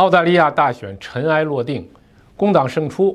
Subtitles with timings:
[0.00, 1.86] 澳大利亚大选尘埃落定，
[2.34, 3.14] 工党胜出，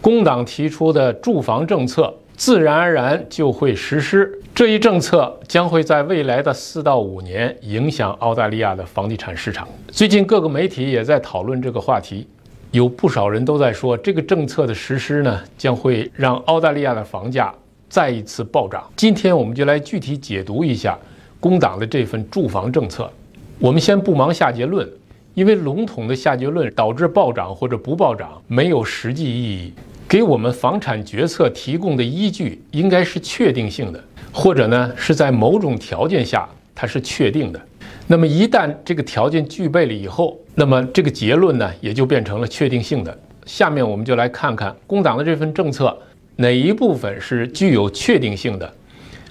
[0.00, 4.32] 工党提出的住房政策自然而然就会实施。
[4.54, 9.68] 这一政策将会在未来的四到五年影响澳大利亚的房地产市场。
[9.88, 12.26] 最近各个媒体也在讨论这个话题，
[12.70, 17.52] 有不少人都在说，这个政策的实施呢，将会让澳大利亚的房价
[17.90, 18.82] 再一次暴涨。
[18.96, 20.98] 今天我们就来具体解读一下
[21.38, 23.12] 工党的这份住房政策。
[23.58, 24.90] 我们先不忙下结论。
[25.34, 29.72] 因为笼统的下结论导致暴涨或者不暴涨没有实际意义，
[30.06, 37.60] 给我们房产决策提供的依据应该是确定性的，或者呢是在某种条件下它是确定的。
[38.06, 43.18] 那么一旦这个条件具备了以后，那么这个结论呢也就变成了确定性的。
[43.46, 45.96] 下面我们就来看看工党的这份政策
[46.36, 48.70] 哪一部分是具有确定性的，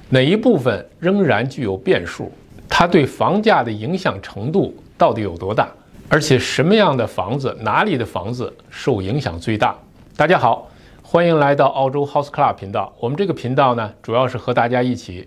[0.10, 2.32] 哪一部分仍然具有变数，
[2.68, 5.72] 它对房价的影响程度到底有多大？
[6.14, 9.74] 而且什么样的房子，哪里的房子受影响最大？
[10.18, 10.70] 大家好，
[11.02, 12.94] 欢迎来到澳洲 House Club 频道。
[13.00, 15.26] 我们这个频道呢，主要是和大家一起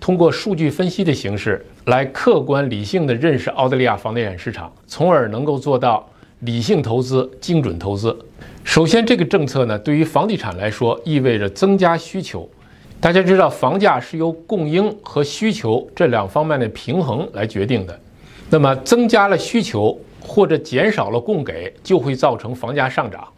[0.00, 6.04] 通过数据分析的形式来客观理性的认识澳大利亚房地产市场，从而能够做到
[6.40, 8.18] 理性投资、精准投资。
[8.64, 12.48] 首先，这个政策呢，对于房地产来说，意味着增加需求。
[13.00, 17.96] 大家知道，房价是由供应和需求这两方面的平衡来决定的。
[18.50, 19.96] 那么，增加了需求。
[20.26, 23.28] 或者减少了供给，就会造成房价上涨。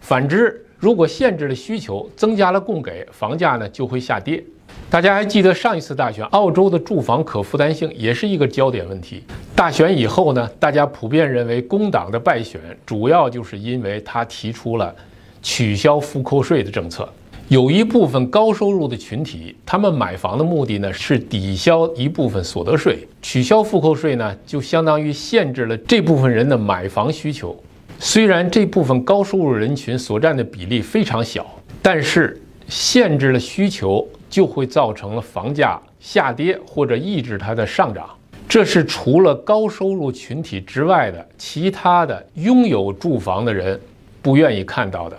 [0.00, 4.44] 反之，如果限制了需求，增加了供给，房价呢就会下跌。
[4.90, 9.24] 大家还记得上一次大选，澳洲的住房可负担性也是一个焦点问题。
[9.56, 14.94] 大选以后呢，大家普遍认为工党的败选主要就是因为他提出了
[15.42, 17.08] 取消复扣税的政策。
[17.48, 27.54] 有一部分高收入的群体，他们买房的目的呢是抵消一部分所得税，取消复扣税呢，就相当于限制了这部分人的买房需求。
[27.98, 31.46] 虽然这部分高收入人群所占的比例非常小，
[31.82, 38.08] 但是限制了需求，就会造成了房价下跌或者抑制它的上涨。
[38.48, 43.78] 这是除了高收入群体之外的其他的拥有住房的人
[44.22, 45.18] 不愿意看到的。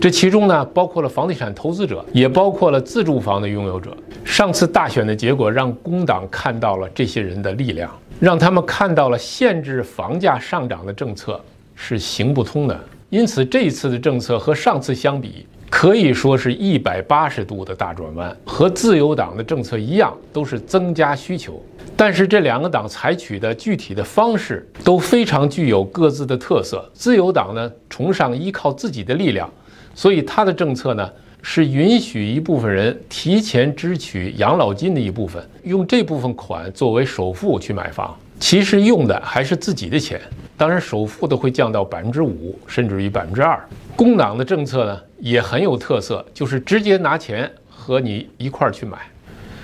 [0.00, 3.96] 这其中呢，包括了房地产投资者，也包括了自住房的拥有者。
[4.24, 7.90] 上次大选的结果让工党看到了这些人的力量，
[8.20, 11.40] 让他们看到了限制房价上涨的政策
[11.74, 12.78] 是行不通的。
[13.10, 18.36] 因此，这一次的政策和上次相比，可以说是一百八十度的大转弯。
[18.44, 21.62] 和自由党的政策一样，都是增加需求。
[21.96, 26.84] 但是这两个党采取的具体的方式都非常具有各自的特色。
[26.92, 29.48] 自由党呢，崇尚依靠自己的力量。
[29.94, 31.10] 所以他的政策呢，
[31.42, 38.14] 是允许一部分人提前支取养老金的一部分，用这部分款作为首付去买房。
[38.40, 40.20] 其实用的还是自己的钱，
[40.56, 43.58] 当然首付都会降到百分之五，甚至于百分之二。
[43.94, 48.98] 工党的政策呢也很有特色，就是直接拿钱和你一块儿去买。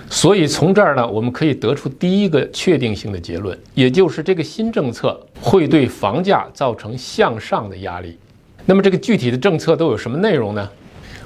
[0.09, 8.17] 所以从这儿呢，我们可以得出第一个确定性的结论，也就是这个新政策会对房价造成向上的压力。
[8.67, 10.71] 那么这个具体的政策都有什么内容呢？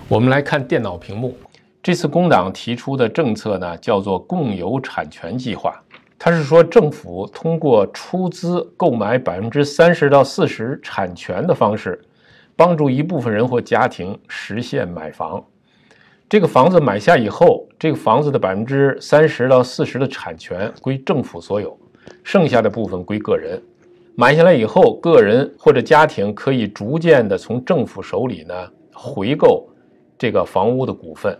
[0.08, 1.36] 我们来看电脑屏幕。
[1.82, 5.78] 这次工党提出的政策呢，叫做共有产权计划。
[6.18, 12.00] 它是说政府通过出资购买百分之三十到四十产权的方式，
[12.56, 15.44] 帮助一部分人或家庭实现买房。
[16.26, 21.78] 这个房子买下以后，这个房子的百分之三十到四十的产权归政府所有，
[22.22, 23.60] 剩下的部分归个人。
[24.16, 28.54] 买下来以后，个人或者家庭可以逐渐的从政府手里呢
[28.92, 29.68] 回购
[30.16, 31.36] 这个房屋的股份。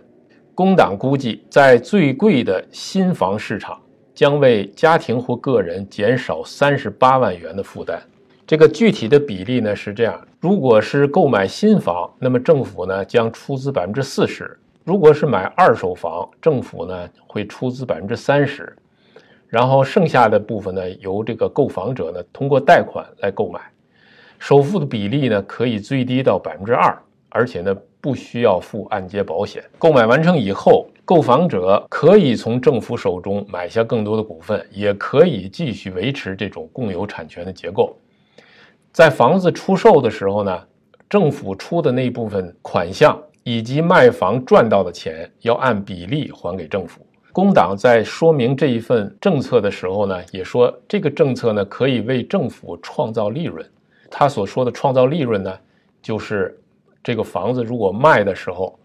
[0.53, 3.81] 工党估计，在最贵的新房市场，
[4.13, 8.01] 将为家庭或个人减少三十八万元的负担。
[8.45, 14.45] 这个具体的比例呢是这样：如果是购买新房，那么政府呢将出资百分之四十；
[14.83, 18.75] 如果是买二手房，政府呢会出资百分之三十。
[19.47, 23.59] 然后剩下的部分呢，由这个购房者呢通过贷款来购买，
[24.39, 26.97] 首付的比例呢可以最低到百分之二，
[27.29, 29.63] 而且呢不需要付按揭保险。
[29.77, 37.95] 购买完成以后，购房者可以从政府手中买下更多的股份，也可以继续维持这种共有产权的结构。
[38.91, 40.63] 在房子出售的时候呢，
[41.09, 47.05] 政府出的那部分款项以及卖房赚到的钱，要按比例还给政府。
[47.35, 53.69] 工党在说明这一份政策的时候呢，也说这个政策呢可以为政府创造利润。
[54.09, 55.53] 他所说的创造利润呢，
[56.01, 56.57] 就是
[57.03, 58.79] 这个房子如果卖的时候，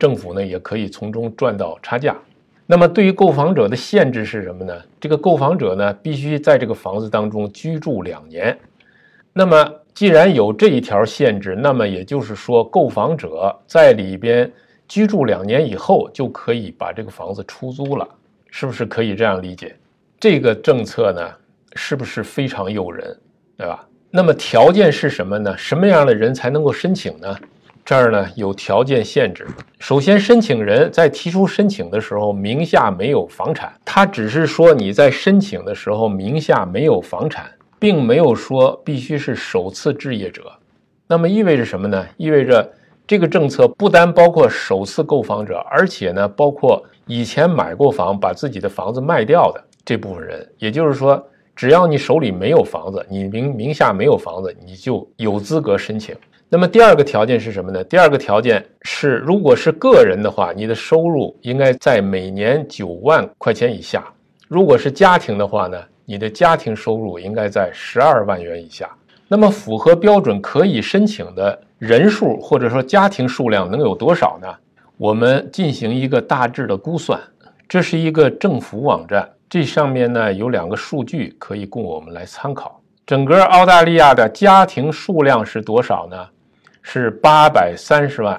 [0.00, 2.16] 政府呢也可以从中赚到差价。
[2.66, 4.74] 那么对于购房者的限制是什么呢？
[4.98, 8.58] 这个购房者呢必须在这个房子当中居住两年。
[9.32, 14.50] 那么既然有这一条限制，那么也就是说，购房者在里边
[14.92, 18.06] 居住两年以后就可以把这个房子出租了，
[18.50, 19.74] 是不是可以这样理解？
[20.20, 21.22] 这个政策呢，
[21.74, 23.18] 是不是非常诱人，
[23.56, 23.88] 对吧？
[24.10, 25.56] 那么条件是什么呢？
[25.56, 27.34] 什么样的人才能够申请呢？
[27.86, 29.46] 这儿呢有条件限制。
[29.78, 37.50] 首先，申请人在提出申请的时候名下没有房产，他只是说你在申请的时候名下没有房产。
[37.78, 40.52] 并没有说必须是首次置业者，
[41.06, 42.06] 那么意味着什么呢？
[42.18, 42.70] 意味着
[43.12, 50.50] 这个政策不单包括首次购房者，而且呢，包括以前买过房把自己的房子卖掉的这部分人。
[50.56, 51.22] 也就是说，
[51.54, 56.16] 只要你手里没有房子，你名名下没有房子，你就有资格申请。
[56.48, 57.84] 那么第二个条件是什么呢？
[57.84, 64.00] 第二个条件是，如果是个人的话，你的收入应该在每年九万块钱以下；
[64.48, 65.78] 如果是家庭的话呢？
[66.04, 68.90] 你的家庭收入应该在十二万元以下。
[69.32, 74.46] 那么符合标准可以申请的人数或者说家庭数量能有多少呢？
[74.98, 77.18] 我们进行一个大致的估算。
[77.66, 82.78] 这是一个政府网站，这上面呢有两个数据可以供我们来参考。
[83.06, 86.28] 整个澳大利亚的家庭数量是多少呢？
[86.82, 88.38] 是八百三十万。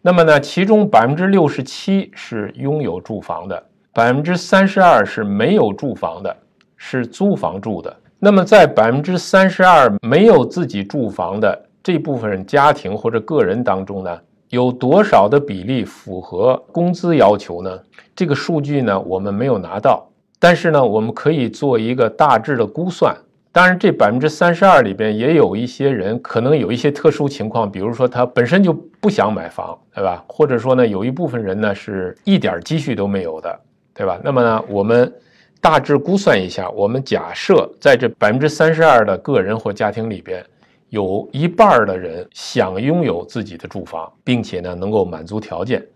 [0.00, 3.62] 那么呢，其中百分之六十七是拥有住房的，
[3.92, 6.34] 百分之三十二是没有住房的。
[6.82, 14.20] 是租房住的，那么在百分之三十二没有自己住房的这部分家庭或者个人当中呢，
[14.50, 17.80] 有多少的比例符合工资要求呢？
[18.14, 20.06] 这个数据呢，我们没有拿到，
[20.38, 23.16] 但是呢，我们可以做一个大致的估算。
[23.52, 28.70] 当然，这百分之三十二里边也有一些人可能有一些特殊情况，比如说他本身就
[29.00, 30.22] 不想买房，对吧？
[30.28, 33.58] 或者说呢，有一部分人呢是一点积蓄都没有的，
[33.94, 34.20] 对吧？
[34.22, 35.10] 那么呢，我们。
[35.60, 40.42] 大致估算一下，我们假设在这百分之三十二的个人或家庭里边，
[40.88, 45.86] 有一半的人想拥有自己的住房，并且呢能够满足条件。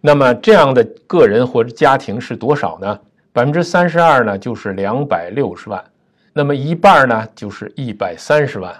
[0.00, 2.98] 那么这样的个人或者家庭是多少呢？
[3.32, 5.84] 百分之三十二呢就是两百六十万，
[6.32, 8.74] 那么一半呢就是一百三十万。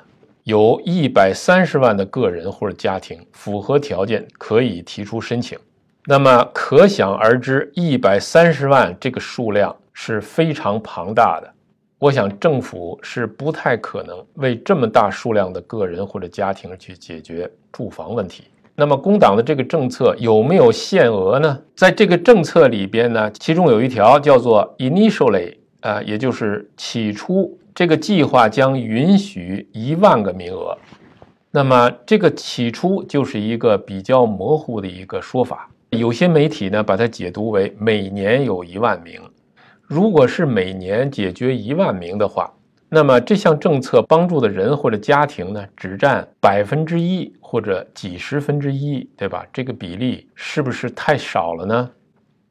[0.44, 5.58] 有一百三十万的个人或者家庭符合条件，可以提出申请。
[6.10, 9.76] 那么可想而知，一百三十万这个数量。
[9.92, 11.52] 是非常庞大的，
[11.98, 18.44] 我想政府是不太可能为这么大数量的个人或者家庭去解决住房问题。
[18.74, 21.60] 那么工党的这个政策有没有限额呢？
[21.76, 30.74] 在这个政策里边呢，其中有一条叫做 initially，啊，也就是起初这个计划将允许一万个名额。
[31.50, 39.20] 那么这个起初就是一个比较模糊的一个说法，有些媒体呢把它解读为每年有一万名。
[39.82, 42.48] 如果是每年解决一万名的话，
[42.88, 49.44] 那么这项政策帮助的人或者家庭呢，只占百分之一或者几十分之一，对吧？
[49.52, 51.90] 这个比例是不是太少了呢？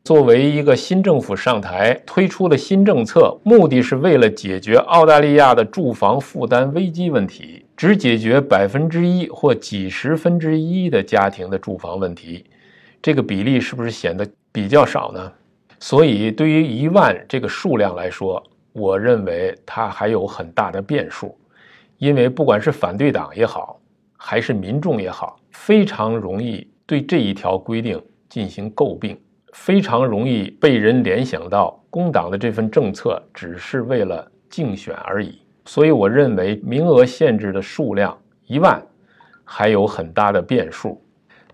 [0.04, 12.46] 作为一个新政府上台推出的新政策，目的是为了解决澳大利亚的住房负担危机问题，只解决百分之一或几十分之一的家庭的住房问题，
[13.02, 15.32] 这个比例是不是显得比较少呢？
[15.80, 18.44] 所以，对于一万这个数量来说，
[18.74, 21.38] 我认为它还有很大的变数，
[21.98, 23.80] 因为不管是反对党也好，
[24.18, 29.18] 还是民众也好，非常容易对这一条规定进行诟病，
[29.54, 35.40] 非常容易被人联想到工党的这份政策只是为了竞选而已。
[35.64, 38.86] 所以，我认为名额限制的数量一万
[39.46, 41.02] 还有很大的变数。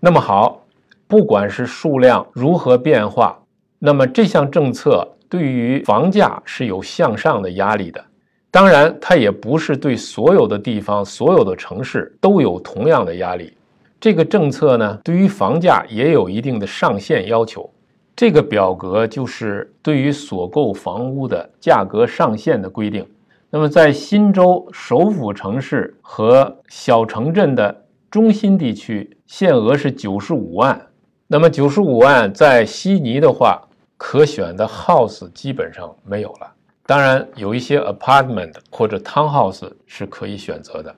[0.00, 0.65] 那么好，
[1.08, 3.38] 不管是数量如何变化。
[3.78, 8.04] 那么这项政策对于房价是有向上的压力的，
[8.50, 13.52] 当然它也不是对所有的地方、所有的城市都有同样的压力。
[14.00, 17.68] 这个政策呢，对于房价也有一定的上限要求。
[18.14, 23.06] 这个表格就是对于所购房屋的价格上限的规定。
[23.50, 30.80] 那么在新州首府城市和小城镇的中心地区，限额是九十五万。
[31.26, 33.62] 那么九十五万在悉尼的话。
[33.98, 36.52] 可选的 house 基本上没有了，
[36.84, 40.94] 当然有一些 apartment 或者 townhouse 是可以选择的，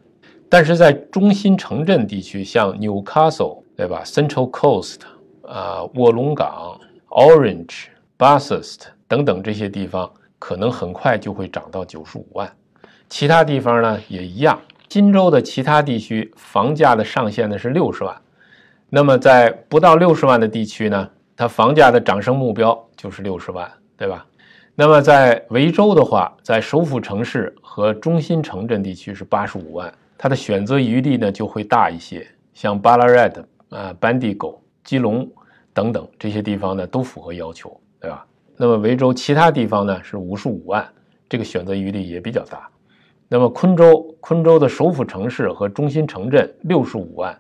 [0.49, 4.97] 但是在中心城镇地区，像 Newcastle 对吧，Central Coast
[5.43, 6.81] 啊，卧龙岗、
[7.11, 7.85] Orange、
[8.19, 12.53] Bathurst 等等这些地方，可能很快就会涨到九十五万。
[13.09, 18.21] 其他地方呢也一样，金州的其他地区房价的上限呢是六十万，
[18.91, 21.09] 那么在不到六十万的地区呢？
[21.37, 24.27] 它房价的涨升目标就是六十万，对吧？
[24.75, 32.27] 那么在维州的话，在首府城市和中心城镇地区是八十五万，它的选择余地呢就会大一些。
[32.55, 35.29] 像巴拉瑞特啊、班迪狗、基隆
[35.75, 38.25] 等等这些地方呢都符合要求，对吧？
[38.57, 40.85] 那么维州其他地方呢是五十五万，
[41.29, 42.69] 这个选择余地也比较大。
[43.29, 47.39] 那么昆州，昆州的首府城市和中心城镇六十五万，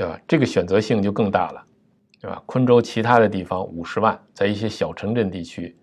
[0.00, 0.18] 对吧？
[0.26, 1.62] 这个选择性就更大了，
[2.22, 2.42] 对吧？
[2.46, 5.76] 昆州其他的地方五十万，在一些小城镇地区，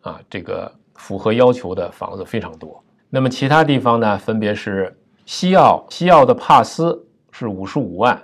[0.00, 2.82] 啊，这个符合要求的房子非常多。
[3.10, 6.98] 那么其他地方呢，分别是西澳，西澳的帕斯
[7.30, 8.18] 是五十五万，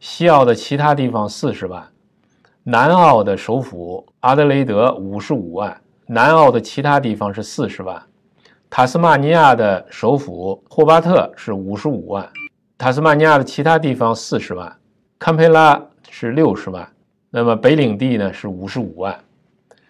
[0.00, 1.86] 西澳的其他地方四十万。
[2.62, 8.02] 南澳的首府阿德雷德五十五万，南澳的其他地方是四十万。
[8.70, 12.26] 塔斯马尼亚的首府霍巴特是五十五万，
[12.78, 14.74] 塔斯马尼亚的其他地方四十万。
[15.18, 16.86] 堪培拉是六十万，
[17.30, 19.18] 那么北领地呢是五十五万。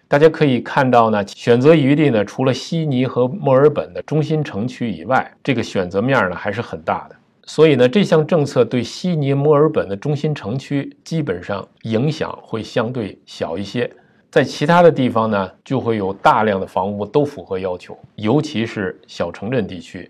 [0.06, 7.16] 大家可以看到呢，选择余地呢，除了悉尼和墨尔本的中心城区以外，这个选择面呢还是很大的。
[7.42, 13.90] 所以呢，这项政策对悉尼、墨尔本的中心城区基本上影响会相对小一些，
[14.30, 20.08] 在其他的地方呢，就会有大量的房屋都符合要求，尤其是小城镇地区。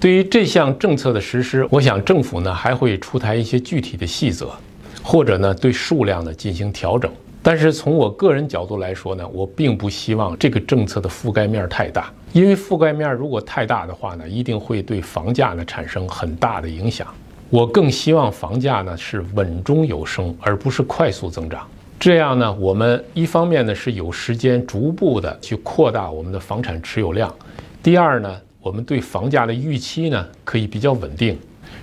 [0.00, 4.50] 对于这项政策的实施，我想政府呢还会出台一些具体的细则，
[5.02, 7.12] 或者呢对数量呢进行调整。
[7.42, 17.06] 但是从我个人角度来说呢，我并不希望这个政策的覆盖面太大，因为覆盖面如果太大的话呢，一定会对房价呢产生很大的影响。
[17.50, 21.66] 我更希望房价呢是稳中有升，而不是快速增长。
[21.98, 27.34] 这样呢，我们一方面呢是有时间逐步的去扩大我们的房产持有量，
[27.82, 31.38] 第二呢，我们对房价的预期呢可以比较稳定，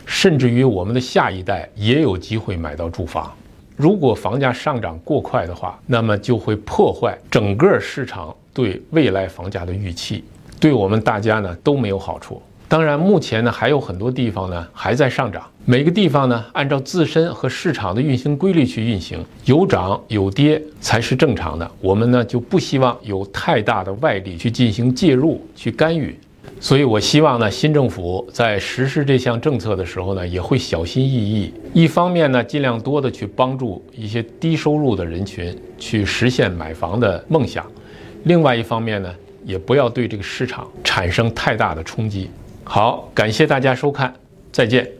[0.05, 3.33] 甚至于我们的下一代也有机会买到住房。
[3.75, 10.23] 如果房价上涨过快的话，那么就会破坏整个市场对未来房价的预期，
[10.59, 12.41] 对我们大家呢都没有好处。
[12.67, 21.71] 当然，目前呢还有很多地方呢还在上涨，每个地方呢按照自身和市场的运行规律去运行，有涨有跌才是正常的。
[21.79, 26.15] 我们呢就不希望有太大的外力去进行介入、去干预。
[26.59, 31.53] 所以，我希望呢，新政府在实施这项政策的时候呢，也会小心翼翼。
[31.71, 37.63] 一方面呢，尽量多的去帮助一些低收入的人群去实现买房的梦想；
[38.23, 39.13] 另外一方面呢，
[39.45, 42.29] 也不要对这个市场产生太大的冲击。
[42.63, 44.13] 好，感谢大家收看，
[44.51, 44.96] 再见。